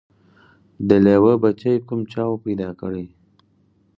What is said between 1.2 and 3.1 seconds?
بچی کوم چا وو پیدا کړی